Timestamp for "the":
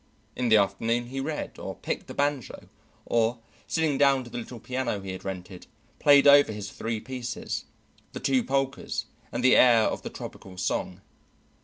0.49-0.57, 2.07-2.15, 4.31-4.39, 8.13-8.19, 9.43-9.55, 10.01-10.09